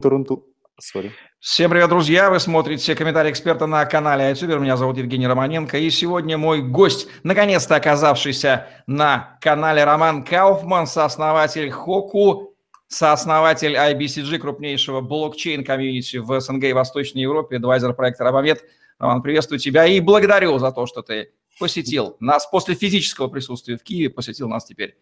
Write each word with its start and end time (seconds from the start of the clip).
Турунту. 0.00 0.46
Sorry. 0.80 1.10
Всем 1.38 1.70
привет, 1.70 1.88
друзья! 1.88 2.30
Вы 2.30 2.40
смотрите 2.40 2.96
комментарий 2.96 3.30
эксперта 3.30 3.66
на 3.66 3.84
канале 3.86 4.32
iTuber. 4.32 4.58
Меня 4.58 4.76
зовут 4.76 4.98
Евгений 4.98 5.26
Романенко. 5.26 5.78
И 5.78 5.88
сегодня 5.90 6.36
мой 6.36 6.62
гость, 6.62 7.06
наконец-то 7.22 7.76
оказавшийся 7.76 8.66
на 8.88 9.38
канале 9.40 9.84
Роман 9.84 10.24
Кауфман, 10.24 10.88
сооснователь 10.88 11.70
HOQU, 11.70 12.56
сооснователь 12.88 13.76
IBCG, 13.76 14.38
крупнейшего 14.38 15.00
блокчейн-комьюнити 15.00 16.16
в 16.16 16.40
СНГ 16.40 16.64
и 16.64 16.72
Восточной 16.72 17.22
Европе, 17.22 17.56
advisor 17.56 17.94
проекта 17.94 18.24
Robomed. 18.24 18.64
Роман, 18.98 19.22
приветствую 19.22 19.60
тебя 19.60 19.86
и 19.86 20.00
благодарю 20.00 20.58
за 20.58 20.72
то, 20.72 20.86
что 20.86 21.02
ты 21.02 21.32
посетил 21.60 22.16
нас 22.18 22.46
после 22.46 22.74
физического 22.74 23.28
присутствия 23.28 23.76
в 23.76 23.84
Киеве, 23.84 24.10
посетил 24.10 24.48
нас 24.48 24.64
теперь 24.64 24.96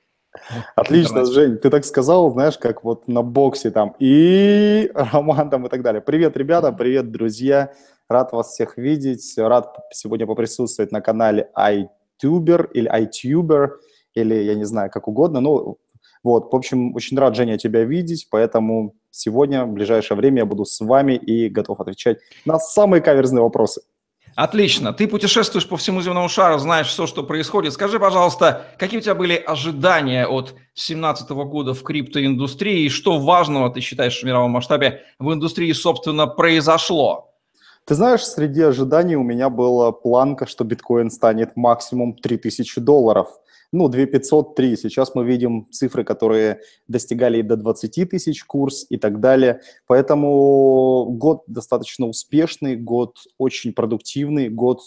Отлично, 0.77 1.25
Жень, 1.25 1.59
ты 1.59 1.69
так 1.69 1.85
сказал, 1.85 2.31
знаешь, 2.31 2.57
как 2.57 2.85
вот 2.85 3.07
на 3.07 3.23
боксе 3.23 3.71
там 3.71 3.95
и 3.99 4.91
Роман 4.95 5.51
там 5.51 5.67
и 5.67 5.69
так 5.69 5.83
далее. 5.83 6.01
Привет, 6.01 6.37
ребята, 6.37 6.73
привет, 6.73 7.11
друзья. 7.11 7.73
Рад 8.09 8.33
вас 8.33 8.53
всех 8.53 8.77
видеть. 8.79 9.35
Рад 9.37 9.77
сегодня 9.93 10.27
поприсутствовать 10.27 10.93
на 10.93 11.01
канале 11.01 11.51
iTuber 11.57 12.71
или 12.73 12.91
iTuber, 12.91 13.71
или 14.15 14.35
я 14.35 14.55
не 14.55 14.65
знаю, 14.65 14.91
как 14.91 15.09
угодно. 15.09 15.41
Ну, 15.41 15.79
вот, 16.23 16.53
в 16.53 16.57
общем, 16.57 16.95
очень 16.95 17.19
рад, 17.19 17.35
Женя, 17.37 17.59
тебя 17.59 17.85
видеть, 17.85 18.29
поэтому 18.31 18.95
сегодня, 19.11 19.65
в 19.65 19.73
ближайшее 19.73 20.17
время 20.17 20.39
я 20.39 20.47
буду 20.47 20.65
с 20.65 20.81
вами 20.81 21.15
и 21.15 21.49
готов 21.49 21.81
отвечать 21.81 22.19
на 22.45 22.59
самые 22.59 23.03
каверзные 23.03 23.43
вопросы. 23.43 23.83
Отлично. 24.35 24.93
Ты 24.93 25.07
путешествуешь 25.07 25.69
по 25.69 25.77
всему 25.77 26.01
земному 26.01 26.29
шару, 26.29 26.59
знаешь 26.59 26.89
все, 26.89 27.07
что 27.07 27.23
происходит. 27.23 27.73
Скажи, 27.73 28.01
пожалуйста, 28.01 28.67
какие 28.79 28.99
у 28.99 29.03
тебя 29.03 29.15
были 29.15 29.35
ожидания 29.35 30.27
от 30.27 30.55
2017 30.75 31.31
года 31.31 31.75
в 31.75 31.83
криптоиндустрии 31.83 32.85
и 32.85 32.89
что 32.89 33.19
важного 33.19 33.71
ты 33.71 33.81
считаешь 33.81 34.19
в 34.19 34.23
мировом 34.25 34.53
масштабе 34.53 35.03
в 35.19 35.33
индустрии, 35.33 35.73
собственно, 35.73 36.27
произошло? 36.27 37.29
Ты 37.85 37.95
знаешь, 37.95 38.25
среди 38.25 38.63
ожиданий 38.63 39.17
у 39.17 39.23
меня 39.23 39.51
была 39.51 39.93
планка, 39.93 40.47
что 40.47 40.65
биткоин 40.65 41.11
станет 41.11 41.57
максимум 41.57 42.15
3000 42.15 42.81
долларов– 42.81 43.29
ну, 43.73 43.89
2503. 43.89 44.77
Сейчас 44.77 45.15
мы 45.15 45.25
видим 45.25 45.67
цифры, 45.71 46.05
которые 46.05 46.61
достигали 46.89 47.39
и 47.39 47.43
до 47.43 47.57
20 47.57 48.09
тысяч 48.09 48.45
курс 48.45 48.87
и 48.91 48.99
так 48.99 49.19
далее. 49.21 49.61
Поэтому 49.87 51.07
год 51.11 51.43
достаточно 51.47 52.07
успешный, 52.07 52.77
год 52.77 53.17
очень 53.39 53.73
продуктивный, 53.73 54.51
год, 54.51 54.81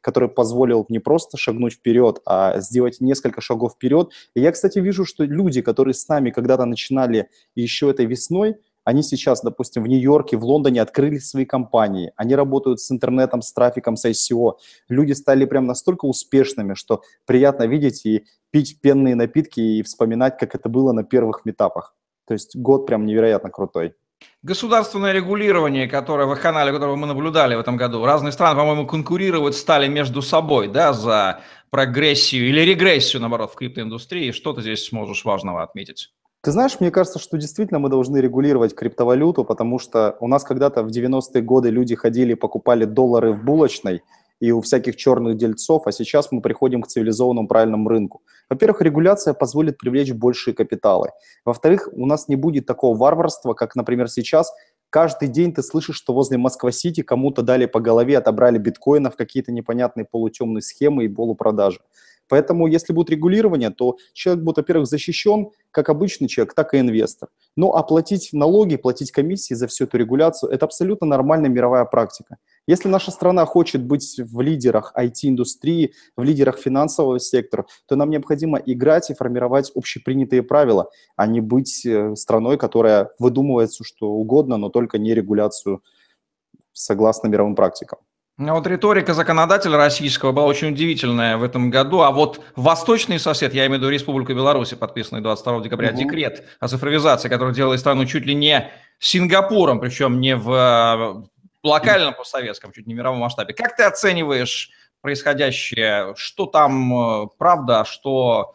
который 0.00 0.28
позволил 0.28 0.84
не 0.88 0.98
просто 0.98 1.36
шагнуть 1.36 1.74
вперед, 1.74 2.20
а 2.26 2.60
сделать 2.60 3.00
несколько 3.00 3.40
шагов 3.40 3.74
вперед. 3.74 4.10
И 4.34 4.40
я, 4.40 4.50
кстати, 4.50 4.80
вижу, 4.80 5.04
что 5.04 5.24
люди, 5.24 5.62
которые 5.62 5.94
с 5.94 6.08
нами 6.08 6.30
когда-то 6.30 6.64
начинали 6.64 7.28
еще 7.54 7.90
этой 7.90 8.06
весной, 8.06 8.56
они 8.84 9.02
сейчас, 9.02 9.42
допустим, 9.42 9.82
в 9.82 9.86
Нью-Йорке, 9.86 10.36
в 10.36 10.44
Лондоне 10.44 10.82
открыли 10.82 11.18
свои 11.18 11.44
компании, 11.44 12.12
они 12.16 12.34
работают 12.34 12.80
с 12.80 12.90
интернетом, 12.90 13.42
с 13.42 13.52
трафиком, 13.52 13.96
с 13.96 14.04
ICO. 14.08 14.54
Люди 14.88 15.12
стали 15.12 15.44
прям 15.44 15.66
настолько 15.66 16.06
успешными, 16.06 16.74
что 16.74 17.02
приятно 17.26 17.66
видеть 17.66 18.04
и 18.06 18.26
пить 18.50 18.80
пенные 18.80 19.14
напитки 19.14 19.60
и 19.60 19.82
вспоминать, 19.82 20.38
как 20.38 20.54
это 20.54 20.68
было 20.68 20.92
на 20.92 21.04
первых 21.04 21.44
метапах. 21.44 21.94
То 22.26 22.34
есть 22.34 22.56
год 22.56 22.86
прям 22.86 23.06
невероятно 23.06 23.50
крутой. 23.50 23.94
Государственное 24.42 25.12
регулирование, 25.12 25.88
которое 25.88 26.26
в 26.26 26.40
канале, 26.40 26.72
которое 26.72 26.96
мы 26.96 27.06
наблюдали 27.06 27.54
в 27.54 27.60
этом 27.60 27.76
году, 27.76 28.04
разные 28.04 28.32
страны, 28.32 28.56
по-моему, 28.56 28.86
конкурировать 28.86 29.56
стали 29.56 29.88
между 29.88 30.22
собой, 30.22 30.68
да, 30.68 30.92
за 30.92 31.40
прогрессию 31.70 32.48
или 32.48 32.60
регрессию, 32.60 33.20
наоборот, 33.20 33.52
в 33.52 33.54
криптоиндустрии. 33.54 34.32
Что 34.32 34.52
ты 34.52 34.62
здесь 34.62 34.86
сможешь 34.86 35.24
важного 35.24 35.62
отметить? 35.62 36.12
Ты 36.42 36.50
знаешь, 36.50 36.80
мне 36.80 36.90
кажется, 36.90 37.20
что 37.20 37.38
действительно 37.38 37.78
мы 37.78 37.88
должны 37.88 38.18
регулировать 38.18 38.74
криптовалюту, 38.74 39.44
потому 39.44 39.78
что 39.78 40.16
у 40.18 40.26
нас 40.26 40.42
когда-то 40.42 40.82
в 40.82 40.88
90-е 40.88 41.40
годы 41.40 41.70
люди 41.70 41.94
ходили, 41.94 42.34
покупали 42.34 42.84
доллары 42.84 43.32
в 43.32 43.44
булочной 43.44 44.02
и 44.40 44.50
у 44.50 44.60
всяких 44.60 44.96
черных 44.96 45.36
дельцов, 45.36 45.86
а 45.86 45.92
сейчас 45.92 46.32
мы 46.32 46.40
приходим 46.40 46.82
к 46.82 46.88
цивилизованному 46.88 47.46
правильному 47.46 47.88
рынку. 47.88 48.22
Во-первых, 48.50 48.82
регуляция 48.82 49.34
позволит 49.34 49.78
привлечь 49.78 50.12
большие 50.12 50.52
капиталы. 50.52 51.10
Во-вторых, 51.44 51.88
у 51.92 52.06
нас 52.06 52.26
не 52.26 52.34
будет 52.34 52.66
такого 52.66 52.98
варварства, 52.98 53.54
как, 53.54 53.76
например, 53.76 54.08
сейчас 54.08 54.52
каждый 54.90 55.28
день 55.28 55.54
ты 55.54 55.62
слышишь, 55.62 55.94
что 55.94 56.12
возле 56.12 56.38
Москва-Сити 56.38 57.02
кому-то 57.02 57.42
дали 57.42 57.66
по 57.66 57.78
голове, 57.78 58.18
отобрали 58.18 58.58
биткоинов, 58.58 59.14
какие-то 59.14 59.52
непонятные 59.52 60.06
полутемные 60.10 60.62
схемы 60.62 61.04
и 61.04 61.08
полупродажи. 61.08 61.78
Поэтому, 62.32 62.66
если 62.66 62.94
будет 62.94 63.10
регулирование, 63.10 63.68
то 63.68 63.98
человек 64.14 64.42
будет, 64.42 64.56
во-первых, 64.56 64.86
защищен, 64.86 65.50
как 65.70 65.90
обычный 65.90 66.28
человек, 66.28 66.54
так 66.54 66.72
и 66.72 66.78
инвестор. 66.78 67.28
Но 67.56 67.74
оплатить 67.74 68.30
налоги, 68.32 68.76
платить 68.76 69.12
комиссии 69.12 69.52
за 69.52 69.66
всю 69.66 69.84
эту 69.84 69.98
регуляцию– 69.98 70.50
это 70.52 70.64
абсолютно 70.64 71.06
нормальная 71.06 71.50
мировая 71.50 71.84
практика. 71.84 72.38
Если 72.66 72.88
наша 72.88 73.10
страна 73.10 73.44
хочет 73.44 73.84
быть 73.84 74.18
в 74.18 74.40
лидерах 74.40 74.94
IT-индустрии, 74.96 75.92
в 76.16 76.22
лидерах 76.22 76.56
финансового 76.56 77.20
сектора, 77.20 77.66
то 77.86 77.96
нам 77.96 78.08
необходимо 78.08 78.58
играть 78.64 79.10
и 79.10 79.14
формировать 79.14 79.70
общепринятые 79.74 80.42
правила, 80.42 80.88
а 81.16 81.26
не 81.26 81.42
быть 81.42 81.84
э, 81.84 82.16
страной, 82.16 82.56
которая 82.56 83.10
выдумывает 83.18 83.68
все, 83.68 83.84
что 83.84 84.08
угодно, 84.08 84.56
но 84.56 84.70
только 84.70 84.96
не 84.96 85.12
регуляцию 85.12 85.82
согласно 86.72 87.28
мировым 87.28 87.54
практикам. 87.56 87.98
Ну, 88.38 88.54
вот 88.54 88.66
риторика 88.66 89.12
законодателя 89.12 89.76
российского 89.76 90.32
была 90.32 90.46
очень 90.46 90.68
удивительная 90.68 91.36
в 91.36 91.42
этом 91.42 91.70
году, 91.70 92.00
а 92.00 92.10
вот 92.10 92.42
восточный 92.56 93.18
сосед, 93.18 93.52
я 93.52 93.66
имею 93.66 93.78
в 93.78 93.82
виду 93.82 93.90
Республика 93.92 94.32
Беларусь, 94.32 94.70
подписанный 94.70 95.20
22 95.20 95.60
декабря, 95.60 95.90
угу. 95.90 95.98
декрет 95.98 96.44
о 96.58 96.66
цифровизации, 96.66 97.28
который 97.28 97.54
делает 97.54 97.80
страну 97.80 98.06
чуть 98.06 98.24
ли 98.24 98.34
не 98.34 98.70
Сингапуром, 98.98 99.80
причем 99.80 100.20
не 100.20 100.34
в 100.34 100.50
э, 100.50 101.28
локальном 101.62 102.14
постсоветском, 102.14 102.72
чуть 102.72 102.86
не 102.86 102.94
мировом 102.94 103.18
масштабе. 103.18 103.52
Как 103.52 103.76
ты 103.76 103.82
оцениваешь 103.82 104.70
происходящее? 105.02 106.14
Что 106.16 106.46
там 106.46 107.24
э, 107.24 107.26
правда, 107.36 107.80
а 107.80 107.84
что 107.84 108.54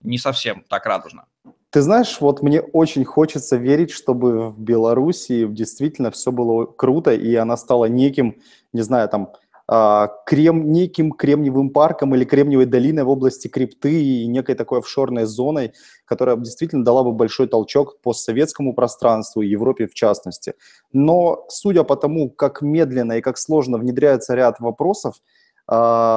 не 0.00 0.18
совсем 0.18 0.64
так 0.68 0.84
радужно? 0.86 1.26
Ты 1.72 1.80
знаешь, 1.80 2.18
вот 2.20 2.42
мне 2.42 2.60
очень 2.60 3.04
хочется 3.04 3.56
верить, 3.56 3.90
чтобы 3.90 4.50
в 4.50 4.60
Беларуси 4.60 5.46
действительно 5.46 6.10
все 6.10 6.30
было 6.30 6.66
круто, 6.66 7.12
и 7.14 7.34
она 7.34 7.56
стала 7.56 7.86
неким, 7.86 8.36
не 8.74 8.82
знаю, 8.82 9.08
там, 9.08 9.32
а, 9.66 10.08
крем, 10.26 10.70
неким 10.70 11.12
кремниевым 11.12 11.70
парком 11.70 12.14
или 12.14 12.26
кремниевой 12.26 12.66
долиной 12.66 13.04
в 13.04 13.08
области 13.08 13.48
крипты 13.48 14.02
и 14.04 14.26
некой 14.26 14.54
такой 14.54 14.80
офшорной 14.80 15.24
зоной, 15.24 15.72
которая 16.04 16.36
действительно 16.36 16.84
дала 16.84 17.04
бы 17.04 17.12
большой 17.12 17.48
толчок 17.48 18.02
постсоветскому 18.02 18.74
пространству 18.74 19.40
и 19.40 19.48
Европе 19.48 19.86
в 19.86 19.94
частности. 19.94 20.52
Но 20.92 21.46
судя 21.48 21.84
по 21.84 21.96
тому, 21.96 22.28
как 22.28 22.60
медленно 22.60 23.14
и 23.14 23.22
как 23.22 23.38
сложно 23.38 23.78
внедряется 23.78 24.34
ряд 24.34 24.60
вопросов, 24.60 25.14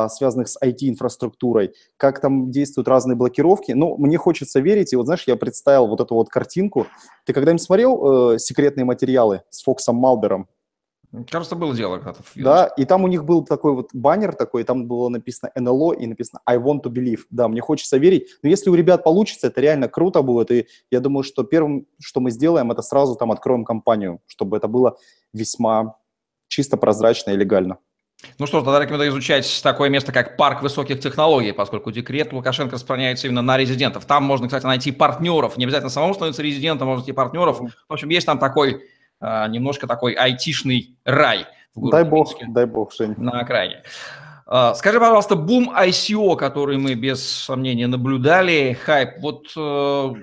связанных 0.10 0.48
с 0.48 0.58
IT-инфраструктурой, 0.62 1.74
как 1.98 2.20
там 2.20 2.52
действуют 2.52 2.88
разные 2.88 3.16
блокировки. 3.16 3.72
Ну, 3.72 3.96
мне 3.98 4.18
хочется 4.18 4.60
верить, 4.60 4.94
и 4.94 4.96
вот 4.96 5.06
знаешь, 5.06 5.24
я 5.28 5.36
представил 5.36 5.88
вот 5.88 6.02
эту 6.02 6.16
вот 6.16 6.30
картинку. 6.30 6.88
Ты 7.26 7.34
когда-нибудь 7.34 7.62
смотрел 7.62 8.34
э, 8.34 8.40
секретные 8.40 8.86
материалы 8.86 9.44
с 9.50 9.64
Фоксом 9.64 9.96
Малбером? 9.96 10.48
Кажется, 11.30 11.56
было 11.56 11.74
дело 11.74 11.98
когда-то. 11.98 12.24
Да, 12.36 12.66
и 12.66 12.86
там 12.86 13.04
у 13.04 13.08
них 13.08 13.24
был 13.24 13.46
такой 13.46 13.74
вот 13.74 13.90
баннер 13.94 14.34
такой, 14.34 14.64
там 14.64 14.88
было 14.88 15.10
написано 15.10 15.52
НЛО 15.56 15.94
и 15.94 16.08
написано 16.08 16.42
I 16.46 16.58
want 16.58 16.84
to 16.84 16.92
believe. 16.92 17.22
Да, 17.30 17.48
мне 17.48 17.62
хочется 17.62 17.98
верить. 17.98 18.28
Но 18.44 18.50
если 18.50 18.70
у 18.70 18.76
ребят 18.76 19.04
получится, 19.04 19.48
это 19.48 19.62
реально 19.62 19.88
круто 19.88 20.22
будет. 20.22 20.52
И 20.52 20.68
я 20.92 21.00
думаю, 21.00 21.24
что 21.24 21.44
первым, 21.44 21.88
что 22.02 22.20
мы 22.20 22.32
сделаем, 22.32 22.72
это 22.72 22.82
сразу 22.82 23.16
там 23.16 23.32
откроем 23.32 23.64
компанию, 23.64 24.20
чтобы 24.26 24.58
это 24.58 24.68
было 24.68 24.98
весьма 25.34 25.98
чисто 26.48 26.78
прозрачно 26.78 27.32
и 27.32 27.38
легально. 27.38 27.78
Ну 28.40 28.48
что 28.48 28.60
ж, 28.60 28.64
тогда 28.64 28.80
рекомендую 28.80 29.10
изучать 29.10 29.62
такое 29.64 29.90
место, 29.90 30.12
как 30.12 30.38
парк 30.38 30.62
высоких 30.62 31.00
технологий, 31.00 31.52
поскольку 31.52 31.92
декрет 31.92 32.34
Лукашенко 32.34 32.74
распространяется 32.74 33.28
именно 33.28 33.42
на 33.42 33.58
резидентов. 33.58 34.06
Там 34.06 34.24
можно, 34.24 34.48
кстати, 34.48 34.66
найти 34.66 34.92
партнеров. 34.92 35.58
Не 35.58 35.66
обязательно 35.66 35.90
самому 35.90 36.14
становиться 36.14 36.42
резидентом, 36.42 36.88
можно 36.88 37.02
найти 37.02 37.14
партнеров. 37.14 37.60
В 37.60 37.94
общем, 37.94 38.10
есть 38.10 38.26
там 38.26 38.40
такой, 38.40 38.84
а, 39.20 39.48
немножко 39.48 39.88
такой 39.88 40.14
айтишный 40.14 40.98
рай. 41.06 41.46
В 41.76 41.90
дай 41.90 42.04
бог, 42.04 42.34
дай 42.48 42.66
бог, 42.66 42.94
Жень. 42.94 43.16
На 43.18 43.42
окраине. 43.42 43.84
А, 44.48 44.76
скажи, 44.76 45.00
пожалуйста, 45.00 45.36
бум 45.36 45.74
ICO, 45.76 46.36
который 46.36 46.78
мы 46.78 46.94
без 46.94 47.28
сомнения 47.28 47.88
наблюдали, 47.88 48.78
хайп, 48.80 49.18
вот 49.20 49.48
э, 49.58 50.14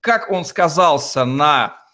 как 0.00 0.30
он 0.30 0.44
сказался 0.44 1.24
на 1.24 1.85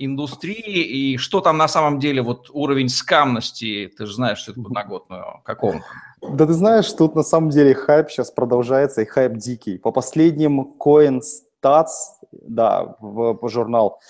индустрии 0.00 0.82
и 0.82 1.16
что 1.18 1.40
там 1.40 1.58
на 1.58 1.68
самом 1.68 2.00
деле 2.00 2.22
вот 2.22 2.50
уровень 2.50 2.88
скамности, 2.88 3.92
ты 3.96 4.06
же 4.06 4.14
знаешь, 4.14 4.38
что 4.38 4.52
это 4.52 4.62
подноготную, 4.62 5.24
каком? 5.44 5.82
Да 6.22 6.46
ты 6.46 6.54
знаешь, 6.54 6.90
тут 6.92 7.14
на 7.14 7.22
самом 7.22 7.50
деле 7.50 7.74
хайп 7.74 8.10
сейчас 8.10 8.30
продолжается 8.30 9.02
и 9.02 9.04
хайп 9.04 9.36
дикий. 9.36 9.78
По 9.78 9.92
последним 9.92 10.74
CoinStats, 10.78 11.88
да, 12.32 12.96
в, 13.00 13.38
в 13.40 13.48
журнал, 13.48 14.00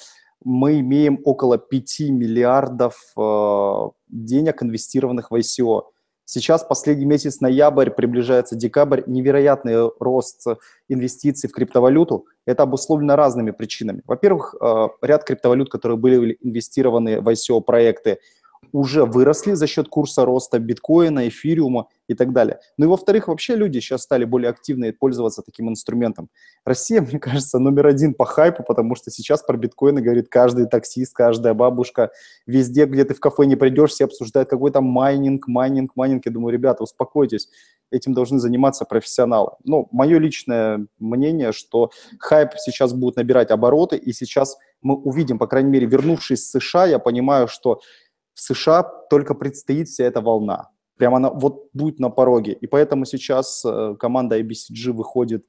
мы 0.44 0.80
имеем 0.80 1.20
около 1.24 1.58
5 1.58 2.00
миллиардов 2.10 2.94
э, 3.16 3.90
денег, 4.08 4.62
инвестированных 4.62 5.30
в 5.30 5.34
ICO. 5.34 5.82
Сейчас 6.32 6.62
последний 6.62 7.06
месяц, 7.06 7.40
ноябрь, 7.40 7.90
приближается 7.90 8.54
декабрь, 8.54 9.02
невероятный 9.08 9.90
рост 9.98 10.46
инвестиций 10.88 11.50
в 11.50 11.52
криптовалюту. 11.52 12.26
Это 12.46 12.62
обусловлено 12.62 13.16
разными 13.16 13.50
причинами. 13.50 14.02
Во-первых, 14.06 14.54
э, 14.54 14.88
ряд 15.02 15.24
криптовалют, 15.24 15.70
которые 15.70 15.98
были 15.98 16.38
инвестированы 16.40 17.20
в 17.20 17.28
ICO-проекты, 17.28 18.20
уже 18.72 19.04
выросли 19.04 19.54
за 19.54 19.66
счет 19.66 19.88
курса 19.88 20.24
роста 20.24 20.58
биткоина, 20.58 21.28
эфириума 21.28 21.88
и 22.08 22.14
так 22.14 22.32
далее. 22.32 22.60
Ну 22.76 22.86
и 22.86 22.88
во-вторых, 22.88 23.28
вообще 23.28 23.56
люди 23.56 23.78
сейчас 23.78 24.02
стали 24.02 24.24
более 24.24 24.50
активно 24.50 24.92
пользоваться 24.92 25.42
таким 25.42 25.68
инструментом. 25.68 26.28
Россия, 26.64 27.00
мне 27.10 27.18
кажется, 27.18 27.58
номер 27.58 27.86
один 27.86 28.14
по 28.14 28.24
хайпу, 28.24 28.62
потому 28.62 28.94
что 28.94 29.10
сейчас 29.10 29.42
про 29.42 29.56
биткоины 29.56 30.00
говорит 30.00 30.28
каждый 30.28 30.66
таксист, 30.66 31.14
каждая 31.14 31.54
бабушка. 31.54 32.10
Везде, 32.46 32.86
где 32.86 33.04
ты 33.04 33.14
в 33.14 33.20
кафе 33.20 33.46
не 33.46 33.56
придешь, 33.56 33.90
все 33.90 34.04
обсуждают 34.04 34.48
какой-то 34.48 34.80
майнинг, 34.80 35.48
майнинг, 35.48 35.92
майнинг. 35.96 36.26
Я 36.26 36.32
думаю, 36.32 36.52
ребята, 36.52 36.82
успокойтесь, 36.82 37.48
этим 37.90 38.14
должны 38.14 38.38
заниматься 38.38 38.84
профессионалы. 38.84 39.52
Ну, 39.64 39.88
мое 39.90 40.18
личное 40.18 40.86
мнение, 40.98 41.52
что 41.52 41.90
хайп 42.18 42.50
сейчас 42.56 42.92
будет 42.92 43.16
набирать 43.16 43.50
обороты, 43.50 43.96
и 43.96 44.12
сейчас 44.12 44.56
мы 44.82 44.94
увидим, 44.94 45.38
по 45.38 45.46
крайней 45.46 45.70
мере, 45.70 45.86
вернувшись 45.86 46.44
с 46.44 46.58
США, 46.58 46.86
я 46.86 46.98
понимаю, 46.98 47.48
что 47.48 47.80
в 48.40 48.42
США 48.42 48.82
только 48.82 49.34
предстоит 49.34 49.88
вся 49.88 50.04
эта 50.04 50.20
волна. 50.20 50.70
Прямо 50.96 51.18
она 51.18 51.30
вот 51.30 51.68
будет 51.74 51.98
на 51.98 52.10
пороге. 52.10 52.52
И 52.52 52.66
поэтому 52.66 53.04
сейчас 53.04 53.62
э, 53.64 53.94
команда 53.98 54.38
IBCG 54.40 54.92
выходит 54.92 55.44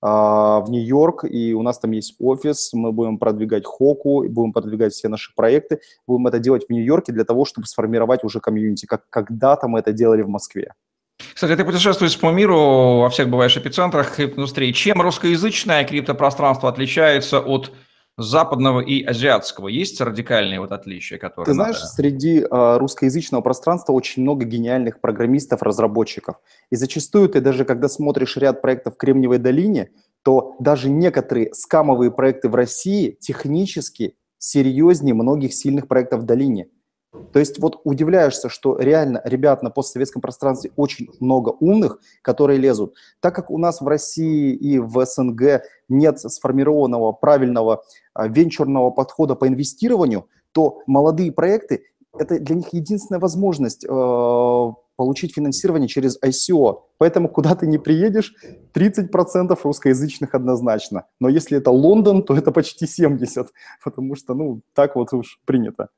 а, 0.00 0.60
в 0.60 0.70
Нью-Йорк, 0.70 1.24
и 1.24 1.52
у 1.54 1.62
нас 1.62 1.78
там 1.78 1.90
есть 1.90 2.14
офис, 2.18 2.72
мы 2.72 2.92
будем 2.92 3.18
продвигать 3.18 3.66
Хоку, 3.66 4.24
будем 4.28 4.52
продвигать 4.52 4.92
все 4.92 5.08
наши 5.08 5.34
проекты, 5.34 5.80
будем 6.06 6.26
это 6.28 6.38
делать 6.38 6.66
в 6.68 6.72
Нью-Йорке 6.72 7.12
для 7.12 7.24
того, 7.24 7.44
чтобы 7.44 7.66
сформировать 7.66 8.24
уже 8.24 8.40
комьюнити, 8.40 8.86
как 8.86 9.08
когда-то 9.10 9.68
мы 9.68 9.80
это 9.80 9.92
делали 9.92 10.22
в 10.22 10.28
Москве. 10.28 10.72
Кстати, 11.34 11.54
ты 11.56 11.64
путешествуешь 11.64 12.18
по 12.18 12.30
миру, 12.30 13.00
во 13.00 13.10
всех 13.10 13.28
бываешь 13.28 13.56
эпицентрах 13.56 14.18
индустрии. 14.20 14.72
Чем 14.72 15.02
русскоязычное 15.02 15.84
криптопространство 15.84 16.68
отличается 16.68 17.40
от 17.40 17.72
западного 18.20 18.80
и 18.80 19.02
азиатского? 19.02 19.68
Есть 19.68 20.00
радикальные 20.00 20.60
вот 20.60 20.72
отличия, 20.72 21.18
которые 21.18 21.46
Ты 21.46 21.54
знаешь, 21.54 21.76
надо... 21.76 21.86
среди 21.86 22.40
э, 22.40 22.76
русскоязычного 22.78 23.42
пространства 23.42 23.92
очень 23.92 24.22
много 24.22 24.44
гениальных 24.44 25.00
программистов, 25.00 25.62
разработчиков. 25.62 26.36
И 26.70 26.76
зачастую 26.76 27.28
ты 27.28 27.40
даже, 27.40 27.64
когда 27.64 27.88
смотришь 27.88 28.36
ряд 28.36 28.62
проектов 28.62 28.94
в 28.94 28.96
Кремниевой 28.96 29.38
долине, 29.38 29.90
то 30.22 30.56
даже 30.60 30.90
некоторые 30.90 31.54
скамовые 31.54 32.10
проекты 32.10 32.48
в 32.48 32.54
России 32.54 33.16
технически 33.20 34.16
серьезнее 34.38 35.14
многих 35.14 35.54
сильных 35.54 35.88
проектов 35.88 36.20
в 36.20 36.24
долине. 36.24 36.68
То 37.32 37.38
есть 37.40 37.58
вот 37.58 37.80
удивляешься, 37.84 38.48
что 38.48 38.78
реально 38.78 39.20
ребят 39.24 39.62
на 39.62 39.70
постсоветском 39.70 40.22
пространстве 40.22 40.70
очень 40.76 41.08
много 41.18 41.50
умных, 41.50 41.98
которые 42.22 42.58
лезут. 42.58 42.94
Так 43.20 43.34
как 43.34 43.50
у 43.50 43.58
нас 43.58 43.80
в 43.80 43.88
России 43.88 44.54
и 44.54 44.78
в 44.78 45.04
СНГ 45.04 45.62
нет 45.88 46.20
сформированного 46.20 47.12
правильного 47.12 47.82
а, 48.14 48.28
венчурного 48.28 48.90
подхода 48.90 49.34
по 49.34 49.48
инвестированию, 49.48 50.26
то 50.52 50.82
молодые 50.86 51.32
проекты– 51.32 51.84
это 52.18 52.38
для 52.38 52.56
них 52.56 52.72
единственная 52.72 53.20
возможность 53.20 53.84
э, 53.84 53.88
получить 55.00 55.34
финансирование 55.34 55.88
через 55.88 56.18
ICO. 56.22 56.82
Поэтому 56.98 57.30
куда 57.30 57.54
ты 57.54 57.66
не 57.66 57.78
приедешь, 57.78 58.34
30% 58.74 59.58
русскоязычных 59.64 60.34
однозначно. 60.34 61.06
Но 61.20 61.30
если 61.30 61.56
это 61.56 61.70
Лондон, 61.70 62.22
то 62.22 62.36
это 62.36 62.52
почти 62.52 62.84
70%, 62.84 63.46
потому 63.82 64.14
что, 64.14 64.34
ну, 64.34 64.60
так 64.74 64.96
вот 64.96 65.14
уж 65.14 65.38
принято. 65.46 65.88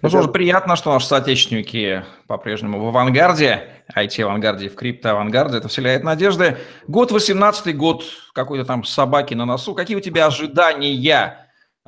Ну 0.00 0.08
что 0.08 0.22
ж, 0.22 0.28
приятно, 0.32 0.76
что 0.76 0.94
наши 0.94 1.06
соотечественники 1.06 2.04
по-прежнему 2.26 2.82
в 2.82 2.88
авангарде, 2.88 3.64
IT-авангарде, 3.94 4.70
в 4.70 4.76
крипто-авангарде, 4.76 5.58
это 5.58 5.68
вселяет 5.68 6.02
надежды. 6.02 6.56
Год 6.86 7.12
18 7.12 7.76
год, 7.76 8.02
какой-то 8.32 8.64
там 8.64 8.82
собаки 8.82 9.34
на 9.34 9.44
носу. 9.44 9.74
Какие 9.74 9.98
у 9.98 10.00
тебя 10.00 10.24
ожидания 10.24 10.94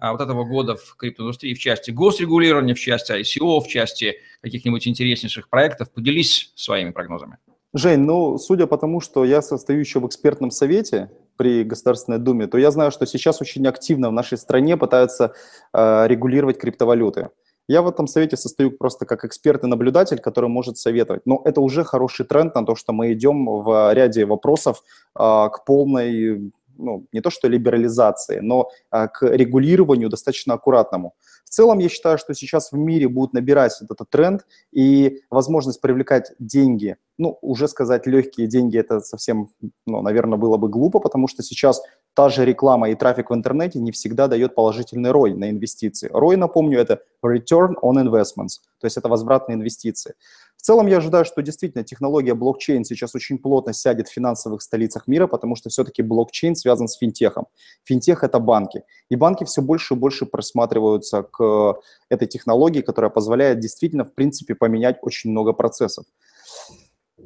вот 0.01 0.21
этого 0.21 0.45
года 0.45 0.77
в 0.77 0.97
криптоиндустрии 0.97 1.55
в 1.55 1.59
части 1.59 1.91
госрегулирования, 1.91 2.75
в 2.75 2.81
части 2.81 3.13
ICO, 3.13 3.61
в 3.61 3.69
части 3.69 4.17
каких-нибудь 4.41 4.87
интереснейших 4.89 5.49
проектов? 5.49 5.91
Поделись 5.93 6.53
своими 6.55 6.91
прогнозами. 6.91 7.39
Жень, 7.73 8.01
ну, 8.01 8.37
судя 8.39 8.67
по 8.67 8.77
тому, 8.77 9.01
что 9.01 9.25
я 9.25 9.43
состою 9.43 9.79
еще 9.79 10.01
в 10.01 10.07
экспертном 10.07 10.51
совете 10.51 11.11
при 11.37 11.63
Государственной 11.63 12.19
Думе, 12.19 12.49
то 12.49 12.59
я 12.59 12.73
знаю, 12.73 12.91
что 12.91 13.07
сейчас 13.07 13.41
очень 13.41 13.67
активно 13.67 14.09
в 14.09 14.13
нашей 14.13 14.39
стране 14.39 14.77
пытаются 14.77 15.35
э, 15.73 16.07
регулировать 16.09 16.59
криптовалюты. 16.59 17.29
Я 17.69 17.83
в 17.83 17.89
этом 17.89 18.09
совете 18.09 18.37
состою 18.37 18.73
просто 18.73 19.07
как 19.07 19.25
эксперт 19.25 19.63
и 19.63 19.69
наблюдатель, 19.69 20.19
который 20.19 20.51
может 20.51 20.77
советовать. 20.77 21.23
Но 21.25 21.41
это 21.45 21.61
уже 21.61 21.85
хороший 21.85 22.27
тренд 22.27 22.53
на 22.57 22.67
то, 22.67 22.75
что 22.75 22.93
мы 22.93 23.13
идем 23.13 23.47
в 23.47 23.95
ряде 23.95 24.25
вопросов 24.25 24.83
а, 25.15 25.49
к 25.51 25.65
полной, 25.65 26.51
ну, 26.81 27.07
не 27.13 27.21
то 27.21 27.31
что 27.31 27.49
либерализации, 27.49 28.41
но 28.41 28.71
а, 28.91 29.09
к 29.09 29.23
регулированию 29.23 30.09
достаточно 30.09 30.55
аккуратному. 30.55 31.15
В 31.45 31.51
целом, 31.51 31.79
я 31.79 31.89
считаю, 31.89 32.19
что 32.19 32.35
сейчас 32.35 32.73
в 32.73 32.77
мире 32.77 33.09
будет 33.09 33.33
набирать 33.33 33.81
этот 33.83 34.09
тренд 34.09 34.47
и 34.73 35.21
возможность 35.31 35.81
привлекать 35.81 36.33
деньги 36.39 36.97
ну, 37.21 37.39
уже 37.43 37.69
сказать 37.69 38.07
легкие 38.07 38.47
деньги, 38.47 38.79
это 38.79 39.01
совсем, 39.01 39.51
ну, 39.87 40.01
наверное, 40.01 40.39
было 40.39 40.57
бы 40.57 40.71
глупо, 40.71 41.01
потому 41.01 41.29
что 41.29 41.43
сейчас 41.43 41.83
та 42.15 42.29
же 42.29 42.45
реклама 42.45 42.91
и 42.91 42.95
трафик 42.95 43.31
в 43.31 43.35
интернете 43.35 43.79
не 43.79 43.93
всегда 43.93 44.29
дает 44.29 44.55
положительный 44.55 45.11
ROI 45.11 45.35
на 45.35 45.51
инвестиции. 45.51 46.11
ROI, 46.11 46.37
напомню, 46.37 46.79
это 46.79 47.01
Return 47.25 47.75
on 47.83 48.03
Investments, 48.03 48.61
то 48.81 48.87
есть 48.87 48.97
это 48.97 49.09
возвратные 49.09 49.57
инвестиции. 49.57 50.15
В 50.61 50.63
целом 50.63 50.89
я 50.89 50.99
ожидаю, 50.99 51.25
что 51.25 51.41
действительно 51.41 51.85
технология 51.85 52.35
блокчейн 52.35 52.85
сейчас 52.85 53.15
очень 53.15 53.39
плотно 53.39 53.73
сядет 53.73 54.09
в 54.09 54.13
финансовых 54.13 54.61
столицах 54.61 55.07
мира, 55.07 55.27
потому 55.27 55.57
что 55.57 55.71
все-таки 55.71 56.03
блокчейн 56.03 56.55
связан 56.55 56.87
с 56.87 56.99
финтехом. 56.99 57.47
Финтех– 57.85 58.23
это 58.25 58.39
банки. 58.41 58.83
И 59.09 59.17
банки 59.17 59.45
все 59.45 59.63
больше 59.63 59.95
и 59.95 59.97
больше 59.97 60.27
просматриваются 60.27 61.23
к 61.23 61.79
этой 62.11 62.29
технологии, 62.29 62.83
которая 62.83 63.11
позволяет 63.11 63.59
действительно, 63.61 64.05
в 64.05 64.13
принципе, 64.13 64.55
поменять 64.55 64.99
очень 65.01 65.31
много 65.31 65.55
процессов. 65.55 66.05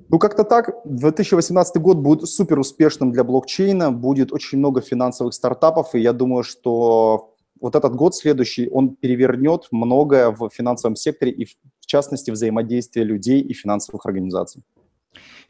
Ну, 0.08 0.18
как-то 0.18 0.44
так. 0.44 0.70
2018 0.84 1.76
год 1.80 1.98
будет 1.98 2.28
супер 2.28 2.58
успешным 2.58 3.12
для 3.12 3.24
блокчейна, 3.24 3.90
будет 3.90 4.32
очень 4.32 4.58
много 4.58 4.80
финансовых 4.80 5.34
стартапов, 5.34 5.94
и 5.94 6.00
я 6.00 6.12
думаю, 6.12 6.44
что 6.44 7.34
вот 7.60 7.74
этот 7.74 7.94
год 7.94 8.14
следующий, 8.14 8.68
он 8.68 8.96
перевернет 8.96 9.68
многое 9.70 10.30
в 10.30 10.50
финансовом 10.50 10.96
секторе 10.96 11.32
и, 11.32 11.46
в 11.46 11.86
частности, 11.86 12.30
взаимодействие 12.30 13.06
людей 13.06 13.40
и 13.40 13.54
финансовых 13.54 14.04
организаций. 14.04 14.62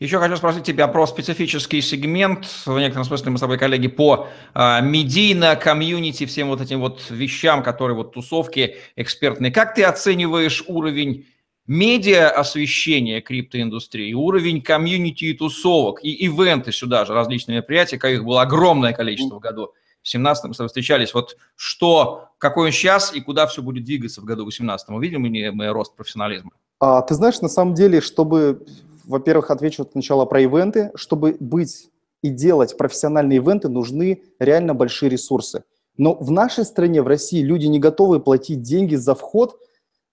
Еще 0.01 0.19
хочу 0.19 0.37
спросить 0.37 0.65
тебя 0.65 0.89
про 0.89 1.07
специфический 1.07 1.81
сегмент, 1.81 2.47
в 2.67 2.79
некотором 2.79 3.05
смысле 3.05 3.31
мы 3.31 3.39
с 3.39 3.41
тобой 3.41 3.59
коллеги, 3.59 3.89
по 3.89 4.27
э, 4.55 4.83
медийно, 4.83 5.57
комьюнити, 5.57 6.27
всем 6.27 6.49
вот 6.49 6.61
этим 6.61 6.81
вот 6.81 7.01
вещам, 7.11 7.63
которые 7.63 7.97
вот 7.97 8.13
тусовки 8.13 8.77
экспертные. 8.97 9.53
Как 9.53 9.75
ты 9.75 9.85
оцениваешь 9.85 10.65
уровень 10.67 11.27
медиа 11.67 12.31
освещение 12.31 13.21
криптоиндустрии, 13.21 14.13
уровень 14.13 14.63
комьюнити 14.63 15.25
и 15.25 15.35
тусовок, 15.35 16.01
и 16.03 16.11
ивенты 16.27 16.73
сюда 16.73 17.05
же, 17.05 17.15
различные 17.15 17.57
мероприятия, 17.57 17.97
их 17.97 18.25
было 18.25 18.43
огромное 18.43 18.93
количество 18.93 19.37
в 19.37 19.41
году. 19.41 19.73
В 20.03 20.09
17 20.09 20.45
мы 20.45 20.55
с 20.55 20.59
тобой 20.59 20.69
встречались. 20.69 21.15
Вот 21.15 21.37
что, 21.57 22.29
какой 22.39 22.67
он 22.67 22.73
сейчас 22.73 23.15
и 23.15 23.21
куда 23.21 23.47
все 23.47 23.63
будет 23.63 23.85
двигаться 23.85 24.21
в 24.21 24.25
году 24.25 24.45
18 24.45 24.91
Увидим 24.91 25.25
ли 25.25 25.51
мы 25.51 25.69
рост 25.69 25.97
профессионализма? 25.97 26.51
А, 26.79 27.01
ты 27.01 27.15
знаешь, 27.15 27.41
на 27.41 27.49
самом 27.49 27.73
деле, 27.73 28.03
чтобы, 28.03 28.67
во-первых, 29.05 29.51
отвечу 29.51 29.89
сначала 29.91 30.27
про 30.27 30.43
ивенты, 30.43 30.91
чтобы 30.95 31.39
быть 31.41 31.89
и 32.21 32.29
делать 32.29 32.77
профессиональные 32.77 33.39
ивенты, 33.39 33.71
нужны 33.71 34.23
реально 34.39 34.75
большие 34.75 35.09
ресурсы. 35.09 35.65
Но 35.97 36.15
в 36.15 36.31
нашей 36.31 36.65
стране, 36.67 37.01
в 37.01 37.07
России, 37.07 37.41
люди 37.41 37.67
не 37.67 37.79
готовы 37.79 38.21
платить 38.21 38.61
деньги 38.61 38.97
за 38.97 39.15
вход 39.15 39.59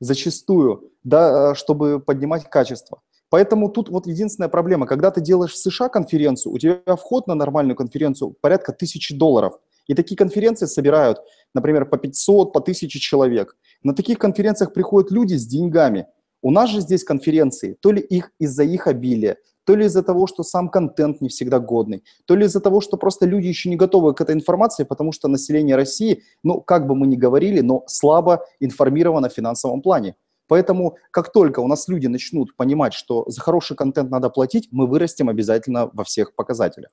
зачастую 0.01 0.91
да, 1.03 1.51
э, 1.51 1.55
чтобы 1.55 1.99
поднимать 1.99 2.49
качество. 2.49 3.01
Поэтому 3.29 3.69
тут 3.69 3.89
вот 3.89 4.07
единственная 4.07 4.49
проблема, 4.49 4.85
когда 4.85 5.09
ты 5.09 5.21
делаешь 5.21 5.53
в 5.53 5.57
США 5.57 5.87
конференцию, 5.87 6.51
у 6.51 6.57
тебя 6.57 6.81
вход 6.97 7.27
на 7.27 7.35
нормальную 7.35 7.77
конференцию 7.77 8.35
порядка 8.41 8.73
тысячи 8.73 9.15
долларов. 9.15 9.53
И 9.87 9.93
такие 9.93 10.17
конференции 10.17 10.65
собирают, 10.65 11.19
например, 11.53 11.85
по 11.85 11.97
500, 11.97 12.51
по 12.51 12.59
1000 12.59 12.99
человек. 12.99 13.55
На 13.83 13.95
таких 13.95 14.19
конференциях 14.19 14.73
приходят 14.73 15.11
люди 15.11 15.35
с 15.35 15.47
деньгами. 15.47 16.07
У 16.41 16.51
нас 16.51 16.69
же 16.69 16.81
здесь 16.81 17.03
конференции, 17.03 17.77
то 17.79 17.91
ли 17.91 18.01
их 18.01 18.31
из-за 18.39 18.63
их 18.63 18.87
обилия, 18.87 19.37
то 19.65 19.75
ли 19.75 19.85
из-за 19.85 20.03
того, 20.03 20.27
что 20.27 20.43
сам 20.43 20.69
контент 20.69 21.21
не 21.21 21.29
всегда 21.29 21.59
годный, 21.59 22.03
то 22.25 22.35
ли 22.35 22.45
из-за 22.45 22.59
того, 22.61 22.81
что 22.81 22.97
просто 22.97 23.25
люди 23.25 23.47
еще 23.47 23.69
не 23.69 23.75
готовы 23.75 24.13
к 24.13 24.21
этой 24.21 24.35
информации, 24.35 24.83
потому 24.83 25.11
что 25.11 25.27
население 25.27 25.75
России, 25.75 26.23
ну, 26.43 26.61
как 26.61 26.87
бы 26.87 26.95
мы 26.95 27.07
ни 27.07 27.15
говорили, 27.15 27.61
но 27.61 27.83
слабо 27.87 28.43
информировано 28.59 29.29
в 29.29 29.33
финансовом 29.33 29.81
плане. 29.81 30.15
Поэтому 30.47 30.97
как 31.11 31.31
только 31.31 31.61
у 31.61 31.67
нас 31.67 31.87
люди 31.87 32.07
начнут 32.07 32.55
понимать, 32.57 32.93
что 32.93 33.23
за 33.27 33.39
хороший 33.39 33.77
контент 33.77 34.09
надо 34.09 34.29
платить, 34.29 34.67
мы 34.71 34.87
вырастем 34.87 35.29
обязательно 35.29 35.89
во 35.93 36.03
всех 36.03 36.35
показателях. 36.35 36.91